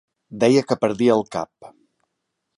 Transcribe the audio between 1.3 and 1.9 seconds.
cap.